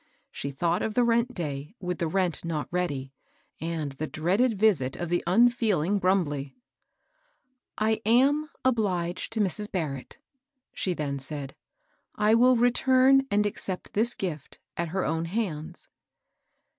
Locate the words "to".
9.33-9.39